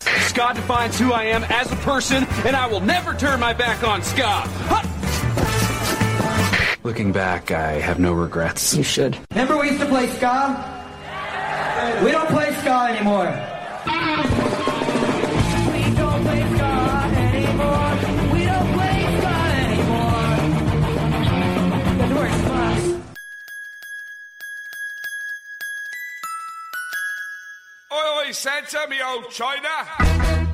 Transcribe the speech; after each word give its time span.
Scott 0.00 0.56
defines 0.56 0.98
who 0.98 1.12
I 1.12 1.24
am 1.24 1.44
as 1.44 1.70
a 1.72 1.76
person, 1.76 2.24
and 2.46 2.56
I 2.56 2.66
will 2.66 2.80
never 2.80 3.14
turn 3.14 3.40
my 3.40 3.52
back 3.52 3.82
on 3.86 4.02
Scott. 4.02 4.48
Looking 6.82 7.12
back, 7.12 7.50
I 7.50 7.72
have 7.72 7.98
no 7.98 8.12
regrets. 8.14 8.74
You 8.74 8.82
should. 8.82 9.18
Remember 9.30 9.58
we 9.58 9.68
used 9.68 9.80
to 9.80 9.86
play 9.86 10.06
ska? 10.06 10.78
We 12.04 12.10
don't 12.10 12.28
play 12.28 12.54
ska 12.54 12.86
anymore. 12.90 13.26
Oi, 28.30 28.34
Santa, 28.34 28.86
me 28.88 29.02
old 29.02 29.28
China. 29.28 30.49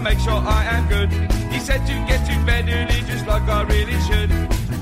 And 0.00 0.04
make 0.04 0.18
sure 0.18 0.32
I 0.32 0.64
am 0.64 0.88
good. 0.88 1.10
He 1.52 1.58
said 1.60 1.84
to 1.86 1.92
get 2.08 2.24
to 2.26 2.34
bed 2.46 2.64
early 2.68 3.00
just 3.06 3.26
like 3.26 3.42
I 3.42 3.62
really 3.64 4.00
should. 4.08 4.30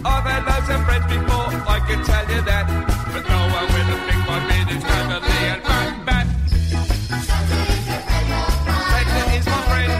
I've 0.04 0.24
had 0.24 0.44
loads 0.46 0.68
of 0.70 0.84
friends 0.86 1.06
before, 1.10 1.48
I 1.66 1.78
can 1.88 2.04
tell 2.04 2.24
you 2.30 2.40
that. 2.42 2.66
But 3.12 3.24
no 3.26 3.40
one 3.56 3.66
with 3.74 3.94
a 3.94 3.98
big 4.06 4.22
one 4.34 4.46
minutes 4.46 4.84
family 4.84 5.38
and 5.52 5.62
back 5.62 6.06
back. 6.06 6.26
Santa 8.92 9.22
is 9.36 9.46
my 9.54 9.60
friend. 9.70 9.92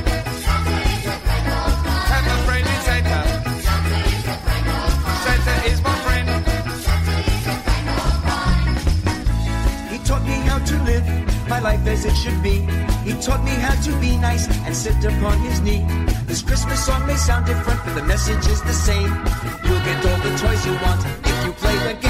Have 2.13 2.27
a 2.35 2.39
friend 2.47 2.67
in 2.75 2.81
Santa. 2.89 3.21
Santa 5.25 5.55
is 5.71 5.79
my 5.83 5.97
friend. 6.07 6.27
He 9.91 9.99
taught 10.07 10.25
me 10.25 10.37
how 10.49 10.59
to 10.59 10.75
live 10.85 11.07
my 11.49 11.59
life 11.61 11.87
as 11.87 12.05
it 12.05 12.15
should 12.15 12.41
be. 12.43 12.78
He 13.09 13.15
taught 13.23 13.43
me 13.43 13.53
how 13.53 13.75
to 13.87 14.01
be 14.01 14.19
nice 14.19 14.47
and 14.67 14.77
sit 14.77 15.03
upon 15.03 15.41
his 15.41 15.63
knee. 15.63 15.83
This 16.27 16.43
Christmas 16.43 16.85
song 16.85 17.07
may 17.07 17.17
sound 17.17 17.47
different, 17.47 17.81
but 17.83 17.95
the 17.95 18.03
message 18.03 18.47
is 18.47 18.61
the 18.63 18.75
same. 18.75 19.09
You'll 19.65 19.85
get 19.89 20.05
all 20.05 20.21
the 20.27 20.37
toys 20.37 20.67
you 20.67 20.73
want 20.85 21.01
if 21.25 21.47
you 21.47 21.53
play 21.53 21.77
the 21.89 21.95
game. 22.03 22.08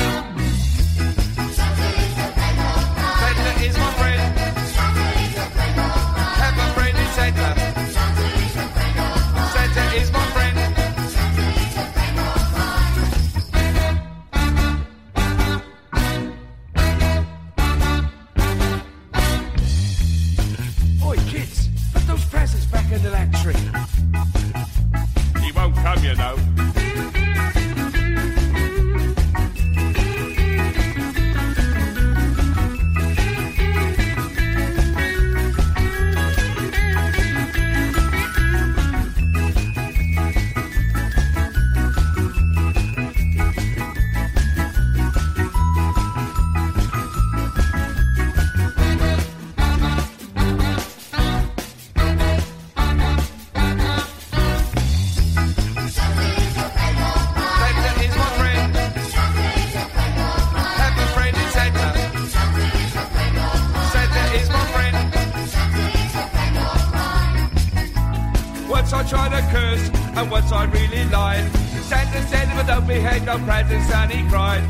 I 69.48 69.50
tried 69.50 69.76
to 69.76 69.76
curse, 69.76 69.91
and 70.16 70.31
once 70.31 70.53
I 70.53 70.64
really 70.64 71.04
lied. 71.10 71.50
Santa 71.82 72.22
said 72.28 72.48
if 72.48 72.54
I 72.54 72.62
don't 72.66 72.86
behave, 72.86 73.25
no 73.25 73.38
presents, 73.38 73.91
and 73.92 74.10
he 74.10 74.28
cried. 74.28 74.62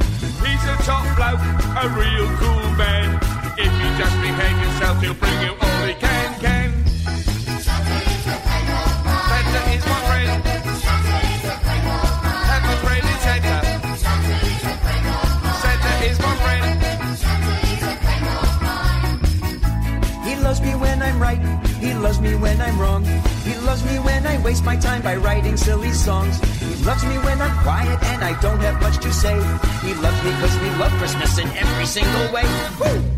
He's 0.43 0.65
a 0.65 0.77
top 0.87 1.05
bloke, 1.16 1.41
a 1.83 1.89
real 1.99 2.28
cool 2.39 2.71
man. 2.77 3.19
If 3.59 3.72
you 3.72 3.99
just 3.99 4.17
behave 4.22 4.56
yourself, 4.62 5.00
he'll 5.03 5.15
bring 5.15 5.41
you 5.43 5.56
all 5.61 5.84
he 5.84 5.94
can, 5.94 6.41
can. 6.41 6.84
Santa 9.28 9.61
is 9.75 9.84
my 9.87 10.00
friend. 10.06 10.44
Have 12.50 12.65
a 12.65 12.77
friend 12.87 13.05
in 13.05 13.19
Santa. 13.27 13.59
Santa 15.62 15.93
is 16.06 16.19
my 16.21 16.34
friend. 16.44 16.67
He 20.25 20.37
loves 20.37 20.61
me 20.61 20.75
when 20.75 21.03
I'm 21.03 21.21
right. 21.21 21.43
He 21.81 21.94
loves 21.94 22.21
me 22.21 22.34
when 22.37 22.61
I'm 22.61 22.78
wrong. 22.78 23.05
He 23.49 23.57
loves 23.65 23.83
me 23.83 23.99
when 23.99 24.27
I 24.27 24.37
waste 24.45 24.63
my 24.63 24.77
time 24.77 25.01
by 25.01 25.17
writing 25.17 25.57
silly 25.57 25.93
songs. 25.93 26.39
He 26.61 26.85
loves 26.85 27.03
me 27.03 27.17
when 27.27 27.41
I'm 27.41 27.56
quiet 27.62 27.99
and 28.12 28.23
I 28.23 28.39
don't 28.43 28.61
have 28.61 28.79
much 28.83 28.99
to 28.99 29.11
say. 29.11 29.37
He 29.81 29.95
loves 29.95 30.23
me 30.23 30.31
because 30.37 30.55
we 30.61 30.69
love 30.77 30.93
Christmas 31.00 31.39
in 31.39 31.49
every 31.56 31.87
single 31.87 32.31
way. 32.31 32.45
Woo! 32.79 33.18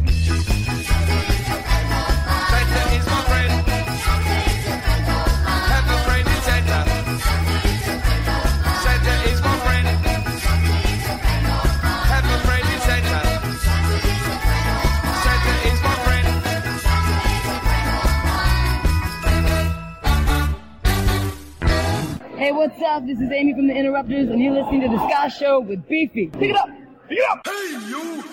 Up? 22.91 23.07
This 23.07 23.21
is 23.21 23.31
Amy 23.31 23.55
from 23.55 23.69
the 23.69 23.75
Interrupters, 23.75 24.29
and 24.31 24.43
you're 24.43 24.53
listening 24.53 24.81
to 24.81 24.89
The 24.89 24.99
Ska 25.09 25.31
Show 25.31 25.61
with 25.61 25.87
Beefy. 25.89 26.27
Pick 26.27 26.51
it 26.51 26.57
up! 26.57 26.69
Pick 27.09 27.19
it 27.19 27.31
up! 27.31 27.47
Hey, 27.47 27.89
you! 27.89 28.25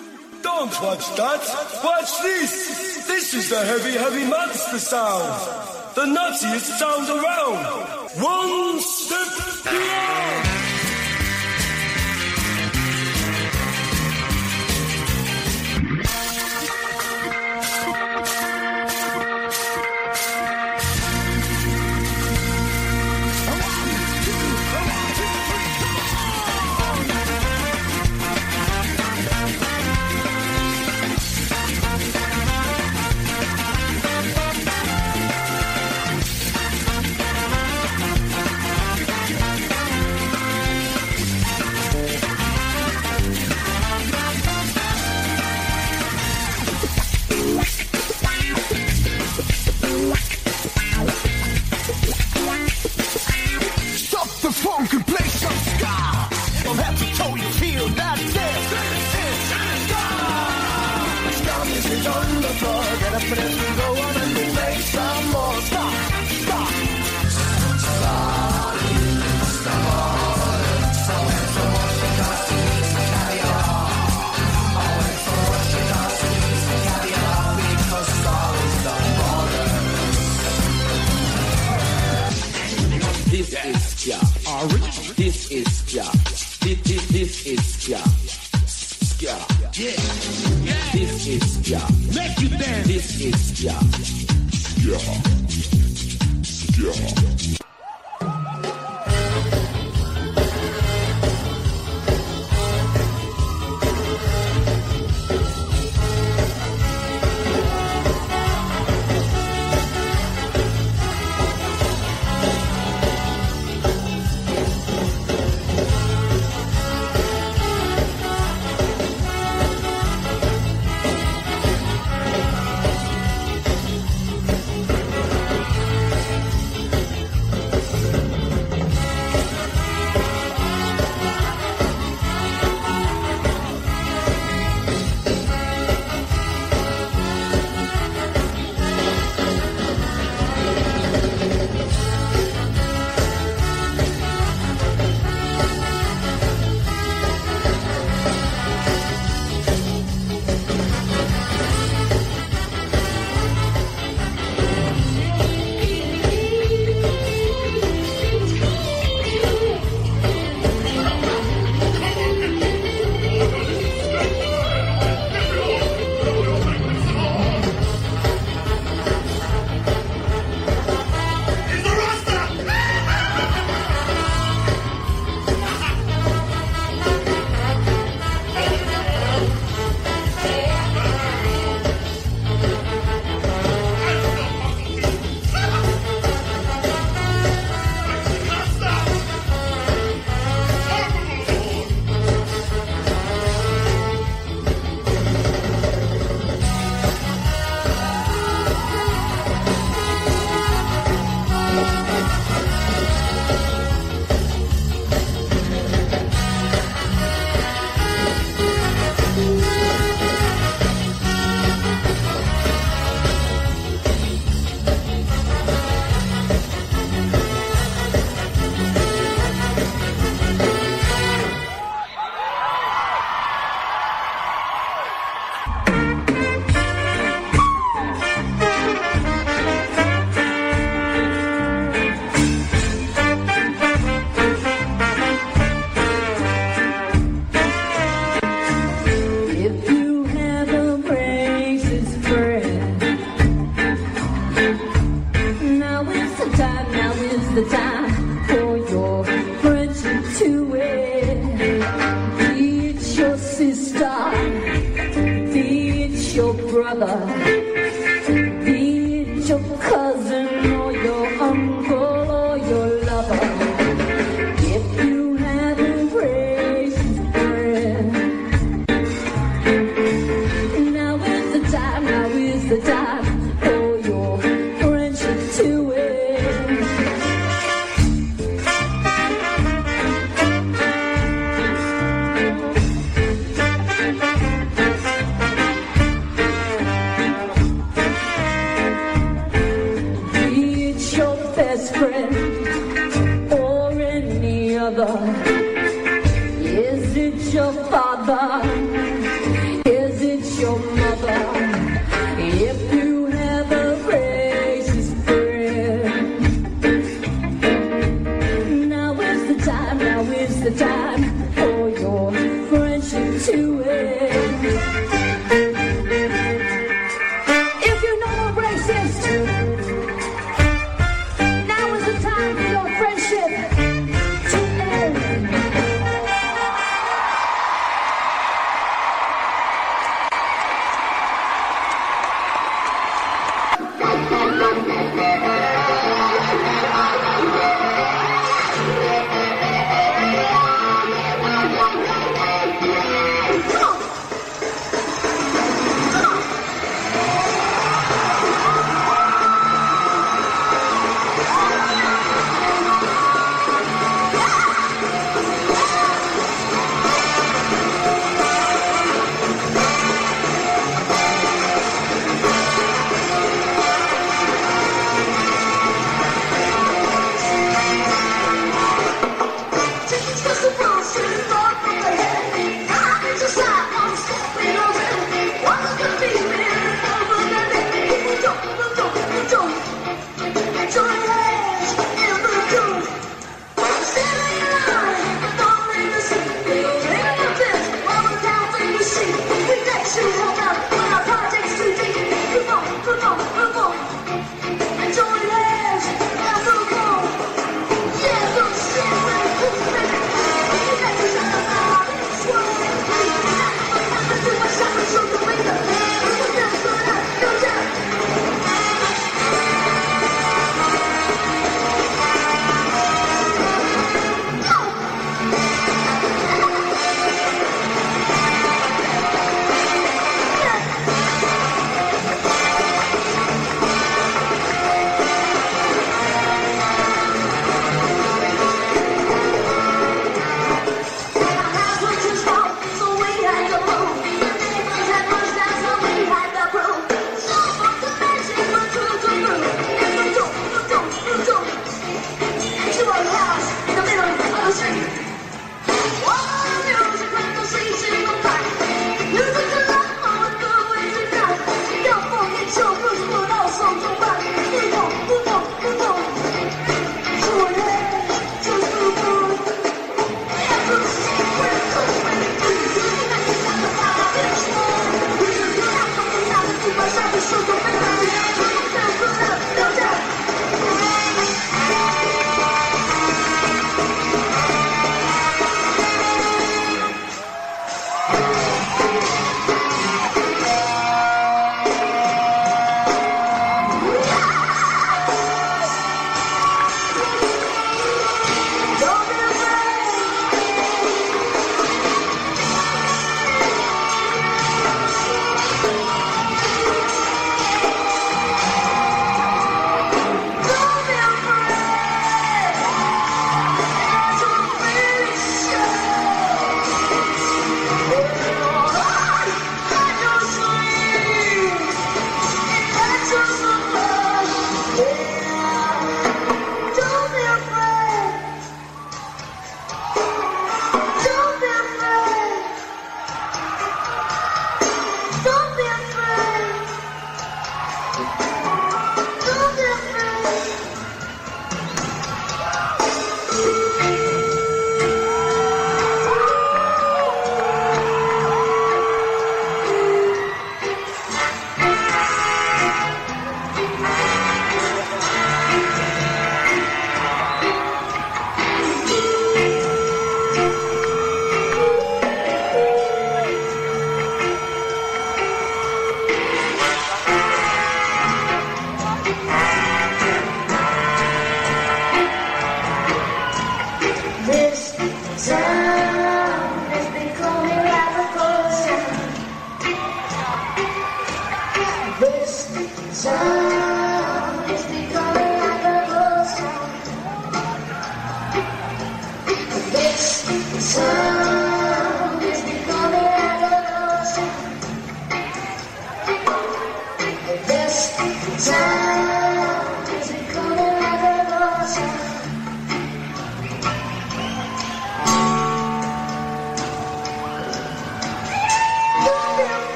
Don't 0.42 0.82
watch 0.82 1.06
that! 1.14 1.80
Watch 1.84 2.22
this! 2.22 3.06
This 3.06 3.34
is 3.34 3.50
the 3.50 3.64
heavy, 3.64 3.92
heavy 3.92 4.26
monster 4.28 4.80
sound! 4.80 5.94
The 5.94 6.06
nuttiest 6.06 6.76
sound 6.78 7.08
around! 7.08 8.10
One 8.20 8.80
step 8.80 9.28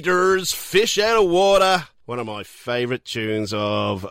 resignators, 0.00 0.54
fish 0.54 0.98
out 0.98 1.22
of 1.22 1.30
water. 1.30 1.84
One 2.06 2.18
of 2.18 2.26
my 2.26 2.42
favourite 2.42 3.04
tunes 3.04 3.54
of, 3.54 4.06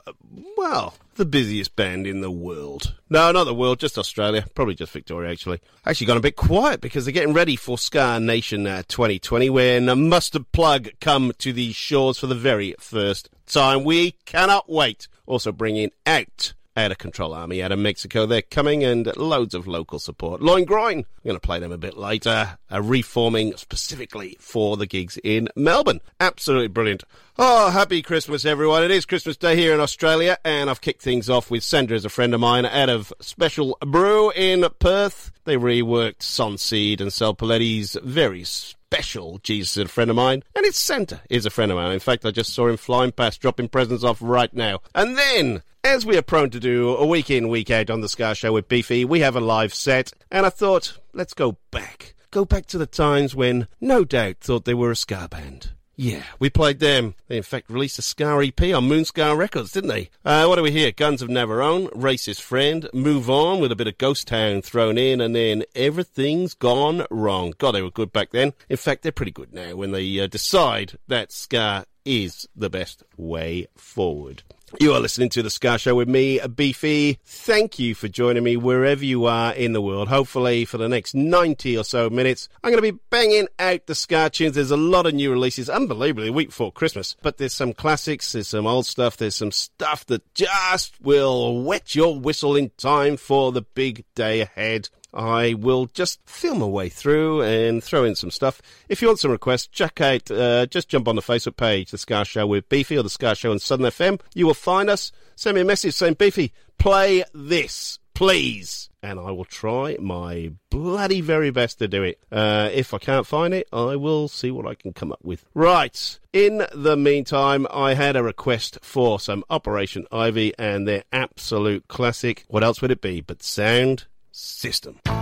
well, 0.58 0.96
the 1.16 1.26
busiest 1.26 1.76
band 1.76 2.08
in 2.08 2.22
the 2.22 2.32
world. 2.32 2.96
No, 3.10 3.32
not 3.32 3.44
the 3.44 3.54
world, 3.54 3.80
just 3.80 4.00
Australia. 4.00 4.46
Probably 4.56 4.74
just 4.74 4.92
Victoria, 4.92 5.32
actually. 5.32 5.62
Actually 5.86 6.08
gone 6.08 6.18
a 6.18 6.22
bit 6.22 6.36
quiet 6.36 6.82
because 6.82 7.06
they're 7.06 7.12
getting 7.12 7.34
ready 7.34 7.56
for 7.56 7.78
Ska 7.78 8.20
Nation 8.20 8.66
uh, 8.66 8.82
2020 8.88 9.50
when 9.52 10.10
mustard 10.10 10.52
plug 10.54 10.90
come 11.00 11.34
to 11.38 11.54
these 11.54 11.76
shores 11.76 12.18
for 12.18 12.28
the 12.28 12.36
very 12.36 12.74
first 12.80 13.30
time. 13.46 13.84
We 13.84 14.12
cannot 14.26 14.70
wait. 14.70 15.08
Also 15.28 15.52
bringing 15.52 15.92
out 16.08 16.54
out 16.76 16.92
of 16.92 16.98
control 16.98 17.34
army 17.34 17.62
out 17.62 17.72
of 17.72 17.80
Mexico. 17.80 18.26
They're 18.26 18.42
coming 18.42 18.84
and 18.84 19.16
loads 19.18 19.54
of 19.54 19.68
local 19.68 20.00
support. 20.00 20.42
Loin 20.42 20.66
Groin, 20.66 21.00
I'm 21.00 21.06
going 21.24 21.36
to 21.36 21.40
play 21.40 21.60
them 21.60 21.72
a 21.72 21.78
bit 21.78 21.98
later. 21.98 22.58
Uh, 22.72 22.82
reforming 22.82 23.56
specifically 23.56 24.38
for 24.40 24.78
the 24.78 24.86
gigs 24.86 25.18
in 25.24 25.50
Melbourne. 25.56 26.02
Absolutely 26.20 26.68
brilliant. 26.68 27.04
Oh, 27.38 27.72
happy 27.72 28.02
Christmas, 28.02 28.46
everyone. 28.46 28.84
It 28.84 28.92
is 28.92 29.06
Christmas 29.06 29.38
Day 29.38 29.56
here 29.56 29.74
in 29.74 29.80
Australia, 29.80 30.38
and 30.46 30.70
I've 30.70 30.82
kicked 30.82 31.02
things 31.02 31.30
off 31.30 31.50
with 31.50 31.64
Santa 31.64 31.96
is 31.96 32.06
a 32.06 32.10
friend 32.10 32.34
of 32.34 32.40
mine 32.40 32.66
out 32.66 32.90
of 32.90 33.12
Special 33.20 33.78
Brew 33.82 34.32
in 34.32 34.66
Perth. 34.80 35.32
They 35.46 35.58
reworked 35.58 36.20
Sonseed 36.20 37.02
and 37.02 37.12
Sal 37.12 37.34
Paletti's 37.34 37.98
very 38.04 38.44
special 38.44 39.40
Jesus 39.42 39.76
is 39.76 39.86
a 39.86 39.88
friend 39.88 40.12
of 40.12 40.16
mine, 40.16 40.44
and 40.56 40.66
it's 40.68 40.78
Santa 40.78 41.22
is 41.28 41.48
a 41.48 41.50
friend 41.50 41.72
of 41.72 41.78
mine. 41.78 41.92
In 41.92 42.00
fact, 42.00 42.26
I 42.26 42.32
just 42.32 42.54
saw 42.54 42.68
him 42.68 42.78
flying 42.78 43.12
past, 43.12 43.42
dropping 43.42 43.70
presents 43.70 44.04
off 44.04 44.20
right 44.22 44.54
now. 44.54 44.82
And 44.94 45.18
then, 45.18 45.64
as 45.84 46.06
we 46.06 46.18
are 46.18 46.22
prone 46.22 46.50
to 46.50 46.60
do 46.60 46.96
a 46.96 47.06
week 47.06 47.30
in, 47.30 47.50
week 47.50 47.70
out 47.70 47.90
on 47.90 48.02
the 48.02 48.08
Ska 48.08 48.36
Show 48.36 48.54
with 48.54 48.70
Beefy, 48.70 49.04
we 49.04 49.20
have 49.20 49.36
a 49.36 49.42
live 49.42 49.74
set, 49.74 50.14
and 50.32 50.46
I 50.46 50.50
thought, 50.50 50.98
let's 51.14 51.34
go 51.34 51.58
back. 51.72 52.16
Go 52.32 52.46
back 52.46 52.66
to 52.68 52.78
the 52.78 52.86
times 52.86 53.36
when 53.36 53.68
No 53.82 54.06
Doubt 54.06 54.38
thought 54.40 54.66
they 54.66 54.74
were 54.74 54.92
a 54.92 54.96
Ska 54.96 55.28
band. 55.30 55.72
Yeah, 55.96 56.24
we 56.40 56.50
played 56.50 56.80
them. 56.80 57.14
They 57.28 57.38
in 57.38 57.44
fact 57.44 57.70
released 57.70 58.00
a 58.00 58.02
Ska 58.02 58.42
EP 58.44 58.74
on 58.74 58.88
Moon 58.88 59.06
Ska 59.06 59.36
Records, 59.36 59.74
didn't 59.74 59.90
they? 59.90 60.10
Uh, 60.26 60.46
what 60.46 60.56
do 60.56 60.64
we 60.64 60.72
hear? 60.72 60.92
Guns 60.92 61.22
of 61.22 61.30
Navarone, 61.30 61.90
Racist 61.92 62.42
Friend, 62.42 62.90
Move 62.94 63.30
On 63.30 63.60
with 63.60 63.72
a 63.72 63.76
bit 63.76 63.88
of 63.88 63.98
Ghost 63.98 64.28
Town 64.28 64.62
thrown 64.62 64.98
in, 64.98 65.22
and 65.22 65.36
then 65.36 65.64
Everything's 65.76 66.56
Gone 66.56 67.06
Wrong. 67.12 67.54
God, 67.60 67.74
they 67.74 67.84
were 67.84 67.92
good 67.92 68.12
back 68.12 68.32
then. 68.32 68.54
In 68.70 68.78
fact, 68.78 69.04
they're 69.04 69.12
pretty 69.12 69.32
good 69.32 69.54
now 69.54 69.76
when 69.76 69.92
they 69.92 70.20
uh, 70.20 70.28
decide 70.28 70.98
that 71.08 71.32
Ska 71.32 71.86
is 72.06 72.48
the 72.56 72.70
best 72.70 73.04
way 73.18 73.68
forward. 73.76 74.44
You 74.80 74.94
are 74.94 75.00
listening 75.00 75.30
to 75.30 75.44
The 75.44 75.52
Ska 75.52 75.78
Show 75.78 75.94
with 75.94 76.10
me, 76.10 76.40
Beefy. 76.40 77.20
Thank 77.24 77.78
you 77.78 77.94
for 77.94 78.08
joining 78.08 78.44
me 78.44 78.58
wherever 78.58 79.06
you 79.06 79.26
are 79.26 79.54
in 79.54 79.74
the 79.74 79.82
world. 79.82 80.08
Hopefully, 80.08 80.66
for 80.66 80.80
the 80.80 80.90
next 80.90 81.14
90 81.14 81.78
or 81.78 81.84
so 81.84 82.10
minutes, 82.10 82.50
I'm 82.64 82.72
going 82.72 82.84
to 82.84 82.92
be 82.92 83.00
banging 83.12 83.48
out 83.60 83.86
the 83.86 83.94
Ska 83.94 84.32
tunes. 84.32 84.56
There's 84.56 84.72
a 84.72 84.78
lot 84.78 85.06
of 85.06 85.14
new 85.14 85.32
releases, 85.32 85.70
unbelievably, 85.70 86.32
week 86.32 86.50
before 86.50 86.72
Christmas. 86.72 87.16
But 87.22 87.38
there's 87.38 87.54
some 87.54 87.74
classics, 87.74 88.32
there's 88.32 88.48
some 88.48 88.66
old 88.66 88.88
stuff, 88.88 89.16
there's 89.16 89.36
some 89.36 89.52
stuff 89.52 90.08
that 90.08 90.34
just 90.34 91.00
will 91.00 91.62
wet 91.62 91.94
your 91.94 92.20
whistle 92.20 92.56
in 92.56 92.72
time 92.76 93.16
for 93.16 93.52
the 93.52 93.62
big 93.62 94.04
day 94.16 94.42
ahead. 94.42 94.90
I 95.14 95.54
will 95.54 95.86
just 95.88 96.20
film 96.26 96.60
my 96.60 96.66
way 96.66 96.90
through 96.90 97.42
and 97.44 97.84
throw 97.84 98.04
in 98.04 98.16
some 98.16 98.32
stuff. 98.32 98.62
If 98.90 99.02
you 99.02 99.08
want 99.08 99.20
some 99.20 99.32
requests, 99.32 99.68
check 99.68 100.02
out, 100.02 100.30
uh, 100.32 100.66
just 100.66 100.90
jump 100.90 101.08
on 101.08 101.16
the 101.16 101.22
Facebook 101.22 101.58
page, 101.58 101.92
The 101.92 101.98
Ska 101.98 102.26
Show 102.26 102.48
with 102.48 102.70
Beefy 102.70 102.98
or 102.98 103.04
The 103.04 103.10
Ska 103.10 103.36
Show 103.36 103.52
on 103.52 103.60
Southern 103.60 103.88
FM. 103.88 104.20
You 104.34 104.48
will 104.48 104.54
find 104.54 104.90
us. 104.90 105.12
Send 105.36 105.56
me 105.56 105.62
a 105.62 105.66
message 105.66 105.94
saying, 105.94 106.16
Beefy, 106.16 106.54
play 106.78 107.24
this, 107.34 108.00
please. 108.14 108.90
And 109.02 109.20
I 109.20 109.32
will 109.32 109.46
try 109.46 109.98
my 110.00 110.54
bloody 110.70 111.22
very 111.22 111.52
best 111.52 111.80
to 111.80 111.88
do 111.88 112.04
it. 112.04 112.20
Uh, 112.32 112.70
if 112.72 112.94
I 112.94 112.98
can't 112.98 113.28
find 113.28 113.54
it, 113.54 113.68
I 113.74 113.96
will 113.96 114.28
see 114.28 114.50
what 114.50 114.66
I 114.66 114.76
can 114.76 114.94
come 114.94 115.12
up 115.12 115.20
with. 115.24 115.46
Right. 115.54 116.20
In 116.32 116.66
the 116.74 116.96
meantime, 116.96 117.68
I 117.70 117.96
had 117.96 118.16
a 118.16 118.24
request 118.24 118.80
for 118.82 119.20
some 119.20 119.44
Operation 119.50 120.06
Ivy 120.12 120.54
and 120.58 120.88
their 120.88 121.04
absolute 121.12 121.88
classic. 121.88 122.46
What 122.48 122.64
else 122.64 122.82
would 122.82 122.92
it 122.92 123.02
be 123.02 123.22
but 123.22 123.44
Sound 123.44 124.06
System? 124.36 125.13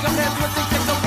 Jacob, 0.00 0.16
that's 0.16 0.40
what 0.40 0.54
they 0.54 0.78
think 0.86 0.97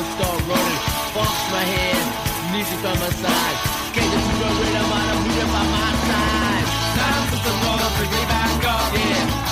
time 0.00 0.12
start 0.16 0.40
running. 0.48 0.80
Box 1.14 1.32
my 1.52 1.64
head, 1.64 2.52
music 2.52 2.82
by 2.82 2.94
my 2.94 3.10
side. 3.10 3.58
The 3.94 4.00
super 4.00 4.50
rhythm 4.58 4.92
out 4.92 5.14
of 5.14 5.20
me 5.26 5.34
by 5.52 5.64
my 5.74 5.90
side. 6.08 6.66
Time 6.96 7.24
for 7.28 7.38
some 7.44 7.58
more 7.64 7.78
bring 7.96 8.10
me 8.10 8.22
back 8.26 8.64
up. 8.64 8.92
Yeah, 8.94 9.49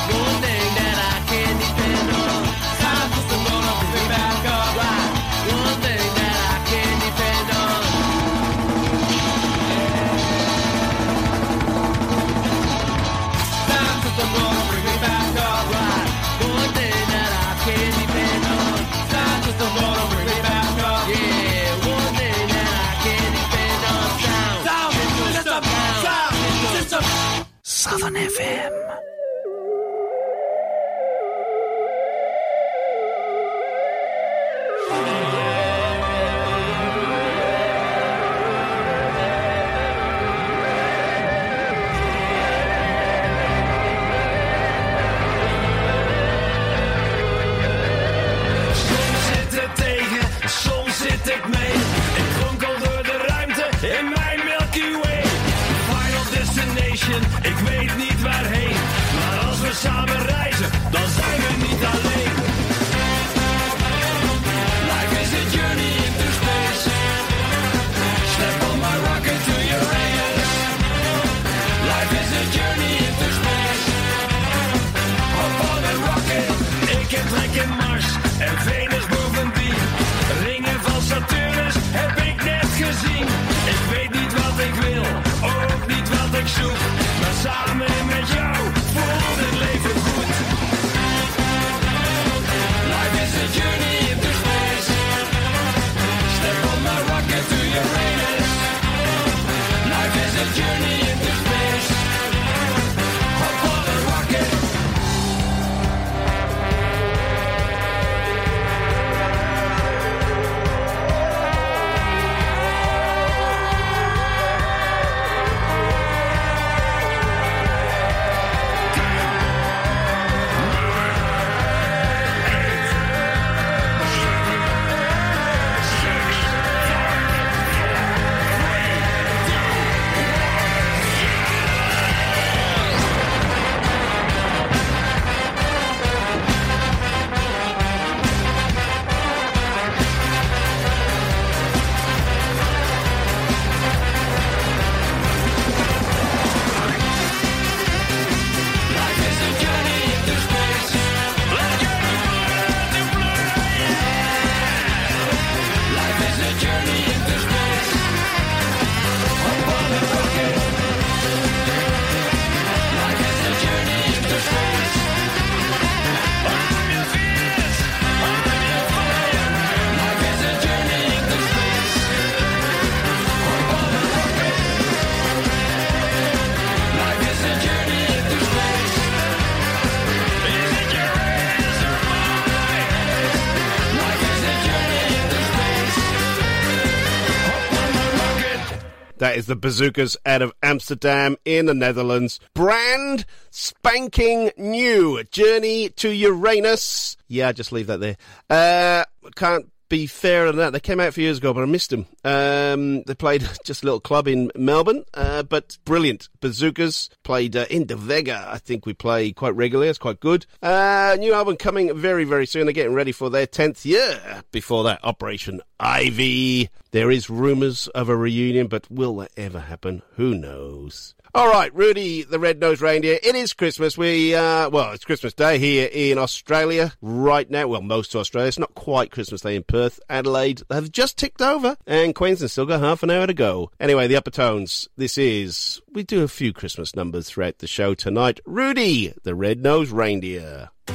the 189.48 189.56
Bazzookas 189.56 190.16
out 190.24 190.42
of 190.42 190.52
Amsterdam 190.62 191.37
in 191.44 191.66
the 191.66 191.74
Netherlands. 191.74 192.38
Brand 192.54 193.24
spanking 193.50 194.52
new 194.56 195.24
Journey 195.24 195.88
to 195.96 196.11
Uranus. 196.11 197.16
Yeah, 197.26 197.50
just 197.52 197.72
leave 197.72 197.88
that 197.88 198.00
there. 198.00 198.16
Uh, 198.48 199.04
can't 199.34 199.66
be 199.88 200.06
fairer 200.06 200.46
than 200.48 200.56
that. 200.56 200.72
They 200.72 200.80
came 200.80 201.00
out 201.00 201.08
a 201.08 201.12
few 201.12 201.24
years 201.24 201.38
ago, 201.38 201.54
but 201.54 201.62
I 201.62 201.66
missed 201.66 201.90
them. 201.90 202.06
Um, 202.24 203.02
they 203.04 203.14
played 203.14 203.48
just 203.64 203.82
a 203.82 203.87
little 203.87 204.00
club 204.00 204.28
in 204.28 204.52
Melbourne, 204.54 205.04
uh, 205.14 205.42
but 205.42 205.78
brilliant. 205.84 206.28
Bazzookas 206.40 207.08
played 207.28 207.54
uh, 207.54 207.66
in 207.68 207.84
De 207.84 207.94
Vega. 207.94 208.48
I 208.50 208.56
think 208.56 208.86
we 208.86 208.94
play 208.94 209.32
quite 209.32 209.54
regularly. 209.54 209.90
It's 209.90 209.98
quite 209.98 210.18
good. 210.18 210.46
Uh, 210.62 211.14
new 211.18 211.34
album 211.34 211.58
coming 211.58 211.94
very, 211.94 212.24
very 212.24 212.46
soon. 212.46 212.64
They're 212.64 212.72
getting 212.72 212.94
ready 212.94 213.12
for 213.12 213.28
their 213.28 213.46
10th 213.46 213.84
year. 213.84 214.42
Before 214.50 214.82
that, 214.84 215.04
Operation 215.04 215.60
Ivy. 215.78 216.70
There 216.92 217.10
is 217.10 217.28
rumours 217.28 217.86
of 217.88 218.08
a 218.08 218.16
reunion, 218.16 218.66
but 218.68 218.90
will 218.90 219.14
that 219.16 219.32
ever 219.36 219.60
happen? 219.60 220.00
Who 220.16 220.34
knows? 220.34 221.14
All 221.34 221.50
right, 221.50 221.72
Rudy, 221.74 222.22
the 222.22 222.38
red-nosed 222.38 222.80
reindeer. 222.80 223.18
It 223.22 223.34
is 223.34 223.52
Christmas. 223.52 223.98
We, 223.98 224.34
uh, 224.34 224.70
well, 224.70 224.92
it's 224.92 225.04
Christmas 225.04 225.34
Day 225.34 225.58
here 225.58 225.88
in 225.92 226.16
Australia 226.16 226.94
right 227.02 227.48
now. 227.50 227.68
Well, 227.68 227.82
most 227.82 228.14
of 228.14 228.20
Australia. 228.20 228.48
It's 228.48 228.58
not 228.58 228.74
quite 228.74 229.10
Christmas 229.10 229.42
Day 229.42 229.54
in 229.54 229.62
Perth. 229.64 230.00
Adelaide 230.08 230.62
have 230.70 230.90
just 230.90 231.18
ticked 231.18 231.42
over, 231.42 231.76
and 231.86 232.14
Queensland 232.14 232.50
still 232.50 232.64
got 232.64 232.80
half 232.80 233.02
an 233.02 233.10
hour 233.10 233.26
to 233.26 233.34
go. 233.34 233.70
Anyway, 233.78 234.06
the 234.06 234.14
Uppertones. 234.14 234.88
This 234.96 235.18
is. 235.18 235.82
We 235.98 236.04
do 236.04 236.22
a 236.22 236.28
few 236.28 236.52
Christmas 236.52 236.94
numbers 236.94 237.28
throughout 237.28 237.58
the 237.58 237.66
show 237.66 237.92
tonight. 237.92 238.38
Rudy, 238.46 239.12
the 239.24 239.34
red-nosed 239.34 239.90
reindeer. 239.90 240.70
Rudy 240.87 240.94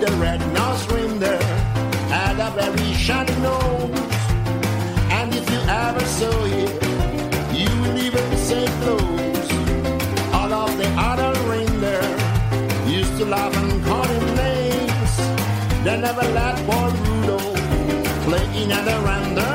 the 0.00 0.16
red-nosed 0.18 0.90
reindeer 0.90 1.40
had 2.10 2.40
a 2.40 2.50
very 2.60 2.92
shiny 2.94 3.40
nose. 3.40 3.96
And 5.12 5.32
if 5.32 5.48
you 5.48 5.60
ever 5.68 6.04
saw 6.04 6.44
it, 6.46 6.82
you 7.54 7.70
will 7.82 7.98
even 7.98 8.36
say 8.36 8.66
close. 8.82 9.52
All 10.34 10.52
of 10.52 10.76
the 10.76 10.88
other 10.98 11.32
reindeer 11.48 12.02
used 12.98 13.16
to 13.18 13.26
laugh 13.26 13.56
and 13.56 13.84
call 13.84 14.02
him 14.02 14.34
names. 14.34 15.16
They 15.84 16.00
never 16.00 16.22
let 16.32 16.56
play 16.66 17.01
around 18.54 19.34
their 19.34 19.51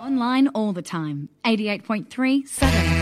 Online 0.00 0.48
all 0.54 0.72
the 0.72 0.82
time, 0.82 1.28
88.3 1.44 2.46
Saturday. 2.48 2.97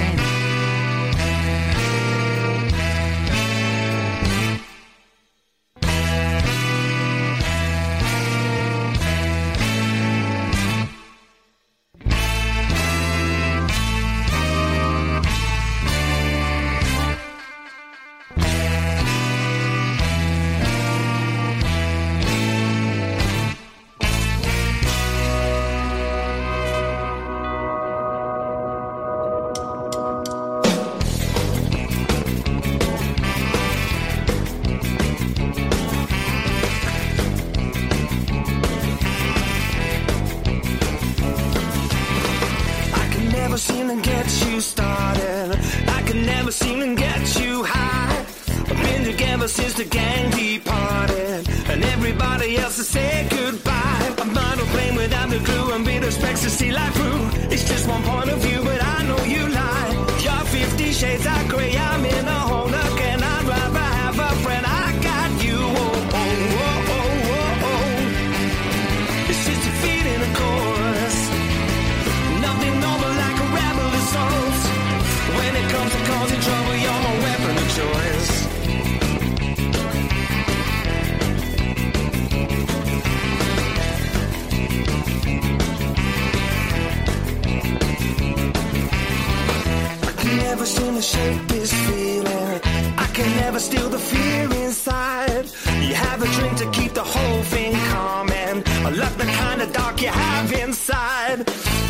Shake 91.07 91.47
this 91.47 91.73
feeling. 91.87 92.61
I 93.05 93.07
can 93.17 93.31
never 93.43 93.61
steal 93.61 93.89
the 93.89 93.99
fear 93.99 94.45
inside. 94.65 95.47
You 95.87 95.95
have 95.95 96.21
a 96.27 96.29
drink 96.37 96.55
to 96.63 96.69
keep 96.79 96.93
the 96.95 97.07
whole 97.15 97.43
thing 97.53 97.73
calm, 97.91 98.29
and 98.33 98.59
I 98.89 98.91
love 98.91 99.17
the 99.17 99.29
kind 99.43 99.63
of 99.63 99.73
dark 99.73 100.03
you 100.03 100.09
have 100.09 100.53
inside. 100.65 101.39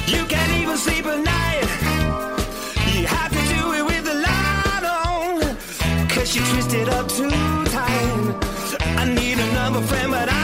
You 0.06 0.22
can't 0.32 0.52
even 0.60 0.76
sleep 0.76 1.06
at 1.06 1.20
night. 1.36 1.68
You 2.96 3.06
have 3.18 3.32
to 3.38 3.42
do 3.54 3.62
it 3.78 3.84
with 3.90 4.04
the 4.10 4.16
light 4.28 4.84
on. 5.02 5.34
Cause 6.14 6.28
you 6.36 6.42
twist 6.50 6.72
it 6.74 6.88
up 6.98 7.06
too 7.08 7.30
tight. 7.76 8.76
I 9.00 9.04
need 9.20 9.38
another 9.48 9.82
friend, 9.88 10.10
but 10.10 10.28
I 10.28 10.35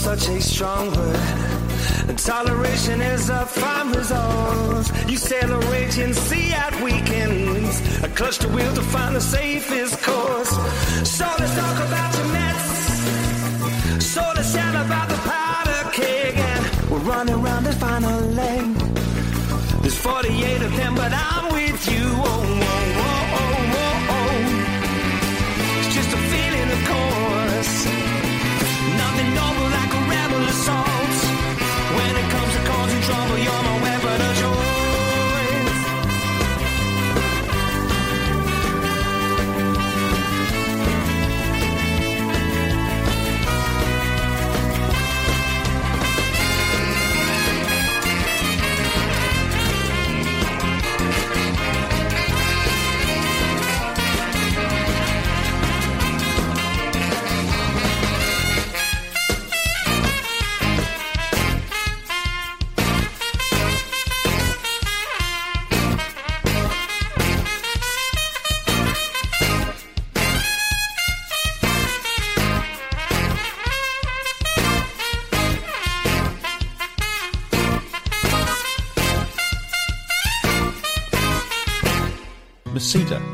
such 0.00 0.28
a 0.28 0.40
strong 0.40 0.86
word. 0.96 1.16
And 2.08 2.18
toleration 2.18 3.02
is 3.02 3.28
a 3.28 3.44
fine 3.44 3.92
result. 3.92 4.90
You 5.10 5.18
sail 5.18 5.52
a 5.52 5.58
raging 5.70 6.14
sea 6.14 6.52
at 6.54 6.74
weekends. 6.80 8.02
I 8.02 8.08
clutch 8.08 8.38
the 8.38 8.48
wheel 8.48 8.72
to 8.74 8.80
find 8.80 9.14
the 9.14 9.20
safest 9.20 10.02
course. 10.02 10.52
So 11.16 11.26
let's 11.38 11.54
talk 11.54 11.76
about 11.88 12.10
your 12.16 12.28
Mets. 12.32 14.04
So 14.12 14.22
let's 14.34 14.52
chat 14.54 14.74
about 14.86 15.08
the 15.10 15.20
powder 15.32 15.90
keg. 15.92 16.34
And 16.34 16.90
we're 16.90 17.04
running 17.12 17.34
around 17.34 17.64
the 17.64 17.72
final 17.72 18.20
leg. 18.40 18.74
There's 19.82 19.98
48 19.98 20.62
of 20.62 20.76
them, 20.76 20.94
but 20.94 21.12
I'm 21.12 21.52
with 21.52 21.80
you. 21.92 22.06
Oh, 22.30 22.44
oh, 22.68 23.02
oh, 23.04 23.38
oh, 23.40 23.74
oh. 23.82 24.16
oh. 24.16 24.32
It's 25.80 25.94
just 25.94 26.10
a 26.18 26.20
feeling, 26.32 26.70
of 26.76 26.82
course. 26.88 28.19
Like 30.40 30.86
a 30.86 30.89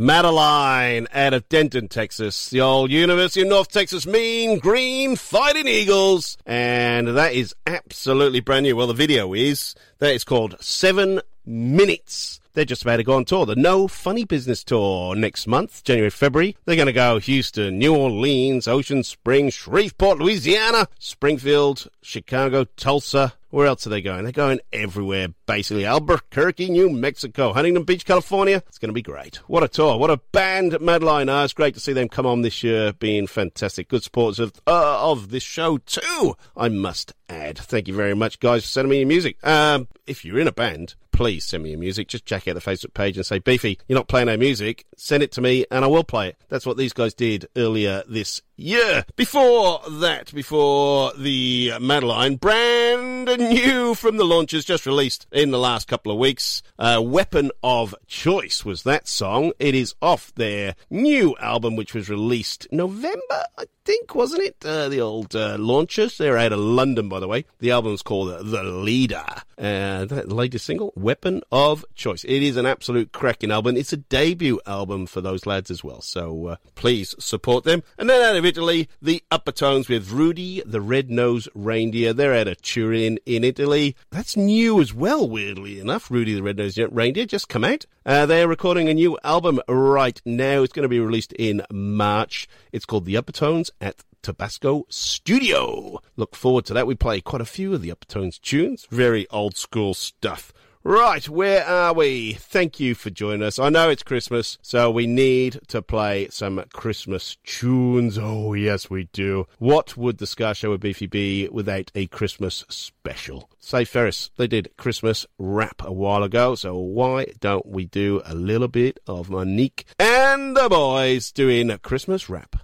Madaline 0.00 1.08
out 1.12 1.34
of 1.34 1.46
Denton, 1.50 1.86
Texas. 1.86 2.48
The 2.48 2.62
old 2.62 2.90
University 2.90 3.42
of 3.42 3.48
North 3.48 3.68
Texas 3.68 4.06
Mean 4.06 4.58
Green 4.58 5.14
Fighting 5.14 5.68
Eagles. 5.68 6.38
And 6.46 7.08
that 7.08 7.34
is 7.34 7.54
absolutely 7.66 8.40
brand 8.40 8.62
new. 8.62 8.74
Well, 8.76 8.86
the 8.86 8.94
video 8.94 9.34
is. 9.34 9.74
That 9.98 10.14
is 10.14 10.24
called 10.24 10.56
Seven 10.58 11.20
Minutes. 11.44 12.40
They're 12.54 12.64
just 12.64 12.80
about 12.80 12.96
to 12.96 13.04
go 13.04 13.12
on 13.12 13.26
tour. 13.26 13.44
The 13.44 13.56
No 13.56 13.88
Funny 13.88 14.24
Business 14.24 14.64
Tour 14.64 15.14
next 15.16 15.46
month, 15.46 15.84
January, 15.84 16.08
February. 16.08 16.56
They're 16.64 16.76
going 16.76 16.86
to 16.86 16.94
go 16.94 17.18
Houston, 17.18 17.78
New 17.78 17.94
Orleans, 17.94 18.66
Ocean 18.66 19.02
Springs, 19.02 19.52
Shreveport, 19.52 20.18
Louisiana, 20.18 20.88
Springfield, 20.98 21.88
Chicago, 22.00 22.64
Tulsa. 22.64 23.34
Where 23.50 23.66
else 23.66 23.86
are 23.86 23.90
they 23.90 24.00
going? 24.00 24.24
They're 24.24 24.32
going 24.32 24.60
everywhere, 24.72 25.28
basically. 25.46 25.84
Albuquerque, 25.84 26.70
New 26.70 26.88
Mexico, 26.88 27.52
Huntington 27.52 27.84
Beach, 27.84 28.04
California. 28.04 28.62
It's 28.68 28.78
going 28.78 28.90
to 28.90 28.94
be 28.94 29.02
great. 29.02 29.36
What 29.48 29.64
a 29.64 29.68
tour. 29.68 29.98
What 29.98 30.10
a 30.10 30.18
band 30.32 30.80
Madaline 30.80 31.28
are. 31.28 31.44
It's 31.44 31.52
great 31.52 31.74
to 31.74 31.80
see 31.80 31.92
them 31.92 32.08
come 32.08 32.26
on 32.26 32.42
this 32.42 32.62
year, 32.62 32.92
being 32.92 33.26
fantastic. 33.26 33.88
Good 33.88 34.04
supporters 34.04 34.38
of, 34.38 34.52
uh, 34.66 35.10
of 35.10 35.30
this 35.30 35.42
show, 35.42 35.78
too, 35.78 36.36
I 36.56 36.68
must 36.68 37.12
add. 37.28 37.58
Thank 37.58 37.88
you 37.88 37.94
very 37.94 38.14
much, 38.14 38.38
guys, 38.38 38.62
for 38.62 38.68
sending 38.68 38.90
me 38.90 38.98
your 38.98 39.08
music. 39.08 39.44
Um, 39.46 39.88
if 40.06 40.24
you're 40.24 40.38
in 40.38 40.48
a 40.48 40.52
band, 40.52 40.94
please 41.20 41.44
send 41.44 41.62
me 41.62 41.70
your 41.70 41.78
music. 41.78 42.08
Just 42.08 42.24
check 42.24 42.48
out 42.48 42.54
the 42.54 42.60
Facebook 42.60 42.94
page 42.94 43.16
and 43.16 43.26
say, 43.26 43.38
Beefy, 43.38 43.78
you're 43.86 43.98
not 43.98 44.08
playing 44.08 44.26
no 44.26 44.36
music. 44.36 44.86
Send 44.96 45.22
it 45.22 45.32
to 45.32 45.40
me 45.40 45.66
and 45.70 45.84
I 45.84 45.88
will 45.88 46.02
play 46.02 46.28
it. 46.28 46.36
That's 46.48 46.64
what 46.64 46.76
these 46.76 46.92
guys 46.92 47.12
did 47.12 47.46
earlier 47.56 48.02
this 48.08 48.40
year. 48.60 49.04
Before 49.16 49.80
that, 49.88 50.32
before 50.34 51.12
the 51.16 51.72
Madaline, 51.80 52.36
brand 52.36 53.26
new 53.38 53.94
from 53.94 54.16
the 54.16 54.24
Launchers 54.24 54.64
just 54.64 54.86
released 54.86 55.26
in 55.32 55.50
the 55.50 55.58
last 55.58 55.88
couple 55.88 56.12
of 56.12 56.18
weeks. 56.18 56.62
Uh, 56.78 57.00
Weapon 57.02 57.50
of 57.62 57.94
Choice 58.06 58.64
was 58.64 58.82
that 58.84 59.08
song. 59.08 59.52
It 59.58 59.74
is 59.74 59.94
off 60.02 60.34
their 60.34 60.74
new 60.90 61.36
album, 61.38 61.76
which 61.76 61.94
was 61.94 62.08
released 62.08 62.66
November, 62.70 63.44
I 63.58 63.64
think, 63.84 64.14
wasn't 64.14 64.42
it? 64.42 64.56
Uh, 64.64 64.88
the 64.88 65.00
old 65.00 65.34
uh, 65.34 65.56
Launchers. 65.58 66.18
They're 66.18 66.38
out 66.38 66.52
of 66.52 66.58
London, 66.58 67.08
by 67.08 67.20
the 67.20 67.28
way. 67.28 67.44
The 67.58 67.70
album's 67.70 68.02
called 68.02 68.50
The 68.50 68.62
Leader. 68.62 69.24
Uh, 69.58 70.04
that 70.06 70.32
latest 70.32 70.64
single, 70.64 70.92
Weapon 70.96 71.42
of 71.52 71.84
Choice. 71.94 72.24
It 72.24 72.42
is 72.42 72.56
an 72.56 72.66
absolute 72.66 73.12
cracking 73.12 73.50
album. 73.50 73.76
It's 73.76 73.92
a 73.92 73.98
debut 73.98 74.60
album 74.66 75.06
for 75.06 75.20
those 75.20 75.44
lads 75.44 75.70
as 75.70 75.84
well. 75.84 76.00
So 76.00 76.46
uh, 76.46 76.56
please 76.74 77.14
support 77.18 77.64
them. 77.64 77.82
And 77.98 78.08
then 78.08 78.22
out 78.22 78.36
of 78.36 78.44
Italy, 78.50 78.88
the 79.00 79.22
Uppertones 79.30 79.88
with 79.88 80.10
Rudy 80.10 80.60
the 80.66 80.80
Red-Nosed 80.80 81.48
Reindeer. 81.54 82.12
They're 82.12 82.34
out 82.34 82.48
of 82.48 82.60
Turin 82.60 83.20
in 83.24 83.44
Italy. 83.44 83.94
That's 84.10 84.36
new 84.36 84.80
as 84.80 84.92
well, 84.92 85.28
weirdly 85.28 85.78
enough. 85.78 86.10
Rudy 86.10 86.34
the 86.34 86.42
Red-Nosed 86.42 86.80
Reindeer 86.90 87.26
just 87.26 87.48
come 87.48 87.62
out. 87.62 87.86
Uh, 88.04 88.26
they're 88.26 88.48
recording 88.48 88.88
a 88.88 88.94
new 88.94 89.16
album 89.22 89.60
right 89.68 90.20
now. 90.24 90.64
It's 90.64 90.72
going 90.72 90.82
to 90.82 90.88
be 90.88 90.98
released 90.98 91.32
in 91.34 91.62
March. 91.70 92.48
It's 92.72 92.84
called 92.84 93.04
The 93.04 93.14
Uppertones 93.14 93.70
at 93.80 94.02
Tabasco 94.20 94.84
Studio. 94.88 96.00
Look 96.16 96.34
forward 96.34 96.64
to 96.66 96.74
that. 96.74 96.88
We 96.88 96.96
play 96.96 97.20
quite 97.20 97.42
a 97.42 97.46
few 97.46 97.72
of 97.72 97.82
the 97.82 97.90
Uppertones 97.90 98.40
tunes. 98.40 98.88
Very 98.90 99.28
old 99.30 99.56
school 99.56 99.94
stuff. 99.94 100.52
Right, 100.82 101.28
where 101.28 101.62
are 101.66 101.92
we? 101.92 102.32
Thank 102.32 102.80
you 102.80 102.94
for 102.94 103.10
joining 103.10 103.42
us. 103.42 103.58
I 103.58 103.68
know 103.68 103.90
it's 103.90 104.02
Christmas, 104.02 104.56
so 104.62 104.90
we 104.90 105.06
need 105.06 105.60
to 105.68 105.82
play 105.82 106.28
some 106.30 106.64
Christmas 106.72 107.36
tunes. 107.44 108.16
Oh, 108.18 108.54
yes, 108.54 108.88
we 108.88 109.04
do. 109.12 109.46
What 109.58 109.98
would 109.98 110.16
the 110.16 110.26
Ska 110.26 110.54
Show 110.54 110.70
with 110.70 110.80
Beefy 110.80 111.06
be 111.06 111.50
without 111.50 111.90
a 111.94 112.06
Christmas 112.06 112.64
special? 112.70 113.50
Save 113.58 113.90
Ferris, 113.90 114.30
they 114.38 114.46
did 114.46 114.74
Christmas 114.78 115.26
rap 115.38 115.82
a 115.84 115.92
while 115.92 116.22
ago, 116.22 116.54
so 116.54 116.78
why 116.78 117.26
don't 117.40 117.66
we 117.66 117.84
do 117.84 118.22
a 118.24 118.34
little 118.34 118.68
bit 118.68 119.00
of 119.06 119.28
Monique 119.28 119.84
and 119.98 120.56
the 120.56 120.70
boys 120.70 121.30
doing 121.30 121.68
a 121.68 121.76
Christmas 121.76 122.30
rap? 122.30 122.56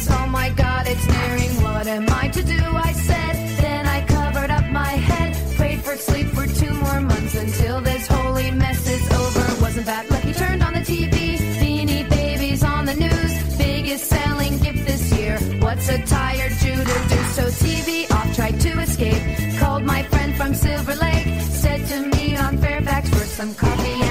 1st, 0.00 0.22
oh 0.22 0.26
my 0.28 0.50
god, 0.50 0.86
it's 0.86 1.06
nearing. 1.06 1.62
What 1.62 1.86
am 1.86 2.06
I 2.10 2.28
to 2.28 2.42
do? 2.42 2.58
I 2.58 2.92
said. 2.92 3.34
Then 3.60 3.86
I 3.86 4.06
covered 4.06 4.50
up 4.50 4.66
my 4.70 4.92
head, 5.08 5.56
prayed 5.56 5.80
for 5.80 5.96
sleep 5.96 6.28
for 6.28 6.46
two 6.46 6.72
more 6.72 7.00
months 7.00 7.34
until 7.34 7.80
this 7.80 8.06
holy 8.06 8.50
mess 8.50 8.88
is 8.88 9.04
over. 9.12 9.62
Wasn't 9.62 9.86
that 9.86 10.10
lucky? 10.10 10.32
Turned 10.32 10.62
on 10.62 10.74
the 10.74 10.80
TV, 10.80 11.36
beanie 11.60 12.08
babies 12.08 12.62
on 12.62 12.86
the 12.86 12.94
news. 12.94 13.58
Biggest 13.58 14.04
selling 14.06 14.58
gift 14.58 14.86
this 14.86 15.12
year. 15.12 15.38
What's 15.60 15.88
a 15.88 15.98
tired 16.06 16.52
Jew 16.60 16.76
to 16.76 16.98
do? 17.12 17.20
So 17.36 17.44
TV 17.64 18.10
off, 18.10 18.34
tried 18.34 18.58
to 18.60 18.80
escape. 18.80 19.58
Called 19.58 19.84
my 19.84 20.02
friend 20.04 20.34
from 20.36 20.54
Silver 20.54 20.94
Lake, 20.96 21.28
said 21.40 21.86
to 21.88 22.06
me 22.16 22.36
on 22.36 22.58
Fairfax 22.58 23.08
for 23.10 23.24
some 23.24 23.54
coffee 23.54 24.09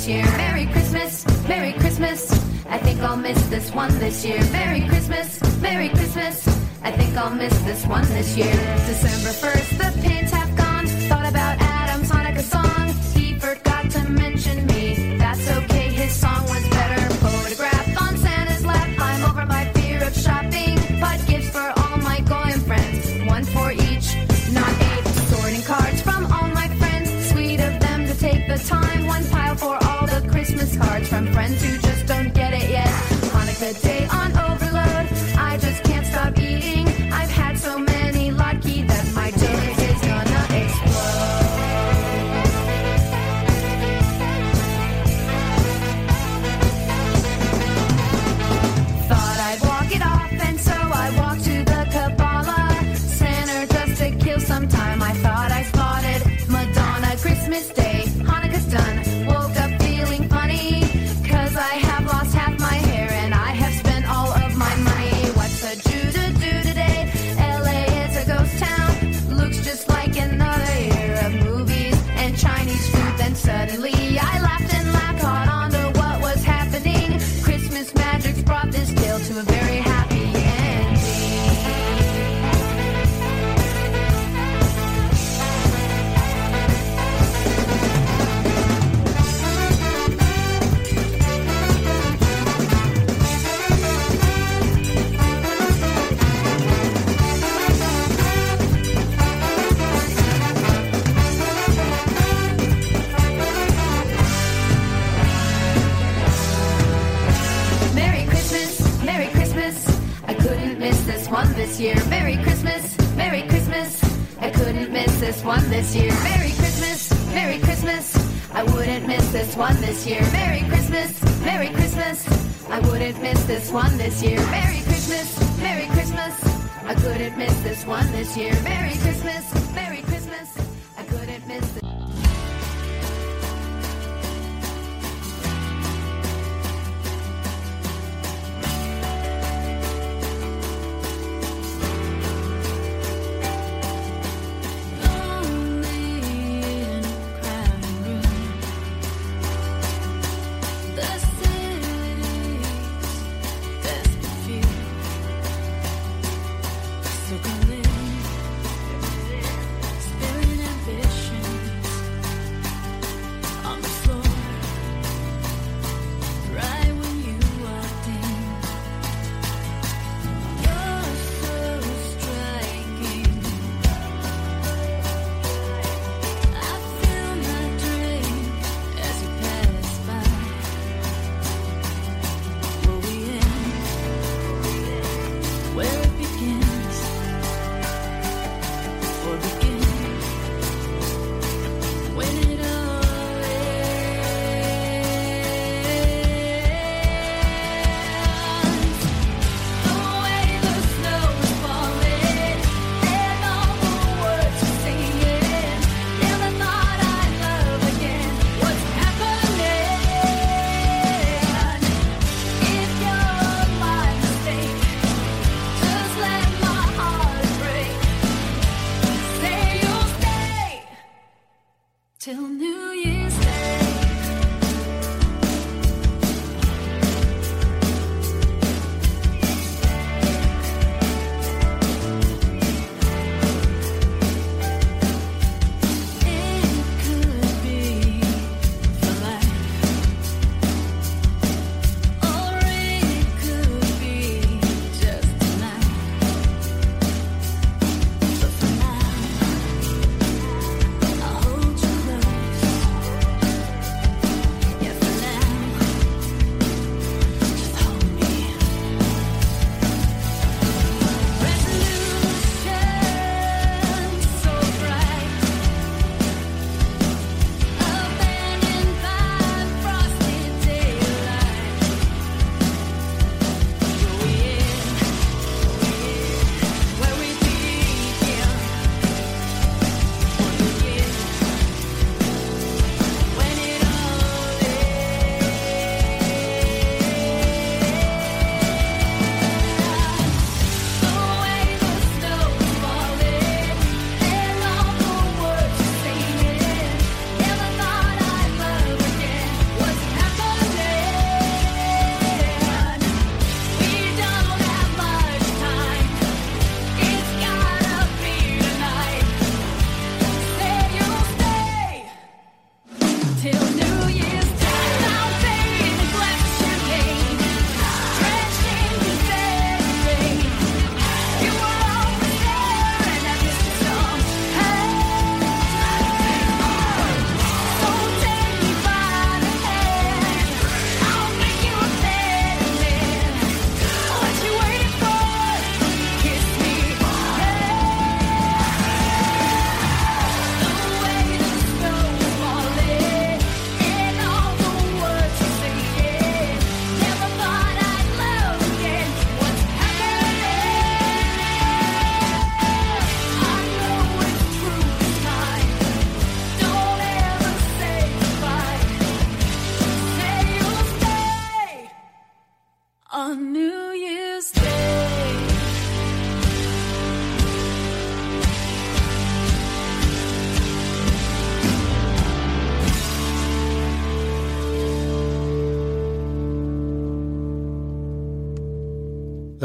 this 0.00 0.08
year. 0.08 0.24
Merry 0.36 0.66
Christmas, 0.66 1.26
Merry 1.48 1.72
Christmas, 1.74 2.32
I 2.68 2.78
think 2.78 3.00
I'll 3.00 3.16
miss 3.16 3.40
this 3.48 3.70
one 3.74 3.92
this 3.98 4.24
year. 4.24 4.38
Merry 4.50 4.88
Christmas, 4.88 5.40
Merry 5.60 5.88
Christmas, 5.90 6.46
I 6.82 6.90
think 6.90 7.16
I'll 7.16 7.34
miss 7.34 7.56
this 7.62 7.84
one 7.86 8.06
this 8.08 8.36
year. 8.36 8.54
December 8.86 9.19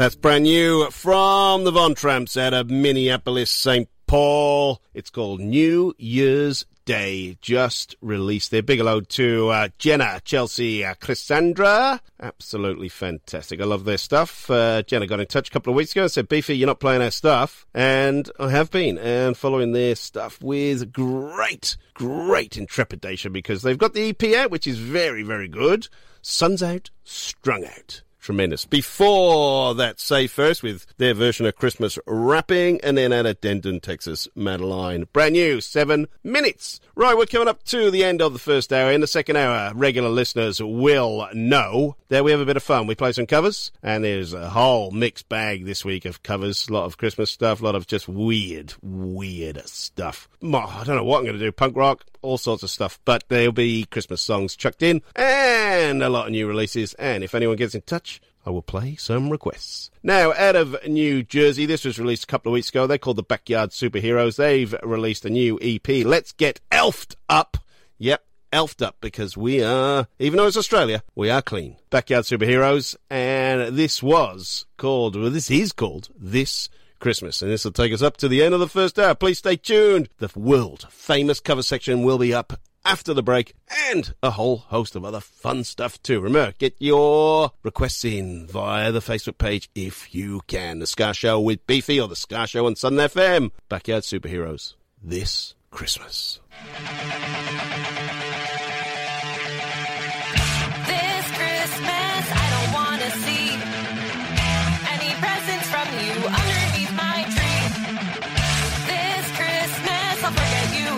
That's 0.06 0.14
brand 0.14 0.44
new 0.44 0.88
from 0.92 1.64
the 1.64 1.72
Von 1.72 1.96
Tramps 1.96 2.36
out 2.36 2.54
of 2.54 2.70
Minneapolis, 2.70 3.50
St. 3.50 3.88
Paul. 4.06 4.80
It's 4.94 5.10
called 5.10 5.40
New 5.40 5.94
Year's 5.98 6.64
Day. 6.84 7.36
Just 7.40 7.96
released 8.00 8.52
their 8.52 8.62
big 8.62 8.78
hello 8.78 9.00
to 9.00 9.48
uh, 9.48 9.68
Jenna, 9.78 10.20
Chelsea, 10.24 10.84
uh, 10.84 10.94
Cassandra. 11.00 12.00
Absolutely 12.20 12.88
fantastic. 12.88 13.60
I 13.60 13.64
love 13.64 13.84
their 13.84 13.98
stuff. 13.98 14.48
Uh, 14.48 14.82
Jenna 14.82 15.08
got 15.08 15.18
in 15.18 15.26
touch 15.26 15.48
a 15.48 15.50
couple 15.50 15.72
of 15.72 15.76
weeks 15.76 15.90
ago 15.90 16.02
and 16.02 16.12
said, 16.12 16.28
Beefy, 16.28 16.56
you're 16.56 16.68
not 16.68 16.78
playing 16.78 17.02
our 17.02 17.10
stuff. 17.10 17.66
And 17.74 18.30
I 18.38 18.50
have 18.50 18.70
been, 18.70 18.98
and 18.98 19.36
following 19.36 19.72
their 19.72 19.96
stuff 19.96 20.40
with 20.40 20.92
great, 20.92 21.76
great 21.94 22.56
intrepidation 22.56 23.32
because 23.32 23.62
they've 23.62 23.76
got 23.76 23.92
the 23.94 24.10
EP 24.10 24.36
out, 24.36 24.52
which 24.52 24.68
is 24.68 24.78
very, 24.78 25.24
very 25.24 25.48
good. 25.48 25.88
Sun's 26.22 26.62
out, 26.62 26.90
strung 27.02 27.64
out. 27.64 28.02
Tremendous. 28.26 28.64
Before 28.64 29.72
that, 29.76 30.00
Save 30.00 30.32
Ferris 30.32 30.60
with 30.60 30.84
their 30.96 31.14
version 31.14 31.46
of 31.46 31.54
Christmas 31.54 31.96
rapping, 32.08 32.80
and 32.80 32.98
then 32.98 33.12
out 33.12 33.24
of 33.24 33.40
Denton, 33.40 33.78
Texas, 33.78 34.26
Madaline. 34.34 35.06
Brand 35.12 35.34
new, 35.34 35.60
seven 35.60 36.08
minutes. 36.24 36.80
Right, 36.96 37.16
we're 37.16 37.26
coming 37.26 37.46
up 37.46 37.62
to 37.66 37.88
the 37.88 38.02
end 38.02 38.20
of 38.20 38.32
the 38.32 38.40
first 38.40 38.72
hour. 38.72 38.90
In 38.90 39.00
the 39.00 39.06
second 39.06 39.36
hour, 39.36 39.72
regular 39.76 40.08
listeners 40.08 40.60
will 40.60 41.28
know 41.34 41.94
that 42.08 42.24
we 42.24 42.32
have 42.32 42.40
a 42.40 42.44
bit 42.44 42.56
of 42.56 42.64
fun. 42.64 42.88
We 42.88 42.96
play 42.96 43.12
some 43.12 43.26
covers, 43.26 43.70
and 43.80 44.02
there's 44.02 44.32
a 44.32 44.50
whole 44.50 44.90
mixed 44.90 45.28
bag 45.28 45.64
this 45.64 45.84
week 45.84 46.04
of 46.04 46.24
covers. 46.24 46.68
A 46.68 46.72
lot 46.72 46.86
of 46.86 46.98
Christmas 46.98 47.30
stuff, 47.30 47.60
a 47.60 47.64
lot 47.64 47.76
of 47.76 47.86
just 47.86 48.08
weird, 48.08 48.74
weird 48.82 49.64
stuff. 49.68 50.28
I 50.42 50.82
don't 50.84 50.96
know 50.96 51.04
what 51.04 51.18
I'm 51.18 51.26
going 51.26 51.38
to 51.38 51.44
do. 51.44 51.52
Punk 51.52 51.76
rock, 51.76 52.04
all 52.26 52.38
sorts 52.38 52.62
of 52.62 52.70
stuff. 52.70 52.98
But 53.04 53.24
there'll 53.28 53.52
be 53.52 53.84
Christmas 53.84 54.20
songs 54.20 54.56
chucked 54.56 54.82
in, 54.82 55.02
and 55.14 56.02
a 56.02 56.08
lot 56.08 56.26
of 56.26 56.32
new 56.32 56.46
releases. 56.46 56.94
And 56.94 57.24
if 57.24 57.34
anyone 57.34 57.56
gets 57.56 57.74
in 57.74 57.82
touch, 57.82 58.20
I 58.44 58.50
will 58.50 58.62
play 58.62 58.94
some 58.94 59.30
requests. 59.30 59.90
Now, 60.02 60.32
out 60.34 60.54
of 60.54 60.76
New 60.86 61.24
Jersey, 61.24 61.66
this 61.66 61.84
was 61.84 61.98
released 61.98 62.24
a 62.24 62.28
couple 62.28 62.50
of 62.50 62.54
weeks 62.54 62.68
ago. 62.68 62.86
They're 62.86 62.96
called 62.96 63.16
the 63.16 63.24
Backyard 63.24 63.70
Superheroes. 63.70 64.36
They've 64.36 64.74
released 64.84 65.24
a 65.24 65.30
new 65.30 65.58
EP. 65.60 66.06
Let's 66.06 66.32
get 66.32 66.60
elfed 66.70 67.16
up. 67.28 67.56
Yep, 67.98 68.24
elfed 68.52 68.82
up 68.82 68.96
because 69.00 69.36
we 69.36 69.64
are, 69.64 70.06
even 70.20 70.36
though 70.36 70.46
it's 70.46 70.56
Australia, 70.56 71.02
we 71.16 71.28
are 71.28 71.42
clean. 71.42 71.76
Backyard 71.90 72.24
Superheroes, 72.24 72.94
and 73.10 73.76
this 73.76 74.00
was 74.02 74.66
called, 74.76 75.16
well, 75.16 75.30
this 75.30 75.50
is 75.50 75.72
called 75.72 76.10
This 76.16 76.68
Christmas. 76.98 77.42
And 77.42 77.50
this 77.50 77.64
will 77.64 77.72
take 77.72 77.92
us 77.92 78.02
up 78.02 78.16
to 78.18 78.28
the 78.28 78.42
end 78.42 78.54
of 78.54 78.60
the 78.60 78.68
first 78.68 78.98
hour. 78.98 79.14
Please 79.14 79.38
stay 79.38 79.56
tuned. 79.56 80.08
The 80.18 80.30
world 80.34 80.86
famous 80.90 81.40
cover 81.40 81.62
section 81.62 82.02
will 82.02 82.18
be 82.18 82.34
up 82.34 82.60
after 82.84 83.12
the 83.12 83.22
break 83.22 83.54
and 83.90 84.14
a 84.22 84.30
whole 84.30 84.58
host 84.58 84.94
of 84.94 85.04
other 85.04 85.20
fun 85.20 85.64
stuff 85.64 86.00
too. 86.02 86.20
Remember, 86.20 86.54
get 86.58 86.74
your 86.78 87.50
requests 87.62 88.04
in 88.04 88.46
via 88.46 88.92
the 88.92 89.00
Facebook 89.00 89.38
page 89.38 89.68
if 89.74 90.14
you 90.14 90.40
can. 90.46 90.78
The 90.78 90.86
Ska 90.86 91.12
Show 91.12 91.40
with 91.40 91.66
Beefy 91.66 92.00
or 92.00 92.08
the 92.08 92.16
Ska 92.16 92.46
Show 92.46 92.66
on 92.66 92.76
Southern 92.76 93.00
FM. 93.00 93.50
Backyard 93.68 94.04
Superheroes. 94.04 94.74
This 95.02 95.54
Christmas. 95.70 96.40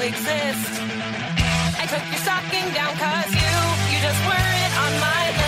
Exist. 0.09 0.81
I 1.79 1.85
took 1.85 2.05
your 2.09 2.21
stocking 2.25 2.73
down 2.73 2.97
cause 2.97 3.31
you, 3.35 3.53
you 3.93 3.99
just 4.01 4.21
weren't 4.27 4.75
on 4.85 4.93
my 5.01 5.25
list. 5.37 5.47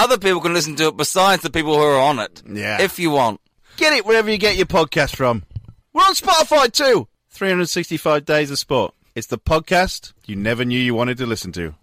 other 0.00 0.16
people 0.16 0.40
can 0.40 0.54
listen 0.54 0.76
to 0.76 0.88
it 0.88 0.96
besides 0.96 1.42
the 1.42 1.50
people 1.50 1.74
who 1.74 1.82
are 1.82 2.00
on 2.00 2.18
it. 2.18 2.42
Yeah. 2.50 2.80
If 2.80 2.98
you 2.98 3.10
want. 3.10 3.40
Get 3.76 3.92
it 3.92 4.06
wherever 4.06 4.30
you 4.30 4.38
get 4.38 4.56
your 4.56 4.66
podcast 4.66 5.14
from. 5.14 5.44
We're 5.92 6.02
on 6.02 6.14
Spotify 6.14 6.72
too. 6.72 7.06
365 7.28 8.24
Days 8.24 8.50
of 8.50 8.58
Sport. 8.58 8.94
It's 9.14 9.26
the 9.26 9.38
podcast 9.38 10.14
you 10.24 10.36
never 10.36 10.64
knew 10.64 10.78
you 10.78 10.94
wanted 10.94 11.18
to 11.18 11.26
listen 11.26 11.52
to. 11.52 11.74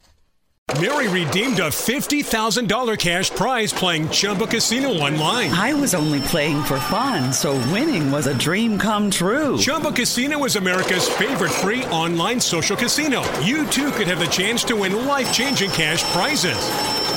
Mary 0.82 1.08
redeemed 1.08 1.60
a 1.60 1.70
$50,000 1.70 3.00
cash 3.00 3.30
prize 3.30 3.72
playing 3.72 4.10
Chumba 4.10 4.48
Casino 4.48 4.90
online. 4.90 5.50
I 5.52 5.74
was 5.74 5.94
only 5.94 6.20
playing 6.22 6.62
for 6.64 6.78
fun, 6.80 7.32
so 7.32 7.54
winning 7.72 8.12
was 8.12 8.28
a 8.28 8.38
dream 8.38 8.78
come 8.78 9.10
true. 9.10 9.58
Chumba 9.58 9.94
Casino 9.94 10.44
is 10.44 10.58
America's 10.58 11.08
favorite 11.08 11.52
free 11.52 11.86
online 11.86 12.42
social 12.42 12.76
casino. 12.76 13.24
You 13.40 13.66
too 13.68 13.92
could 13.92 14.08
have 14.08 14.20
the 14.20 14.26
chance 14.26 14.66
to 14.66 14.76
win 14.76 15.06
life 15.06 15.32
changing 15.32 15.70
cash 15.72 16.04
prizes. 16.12 17.17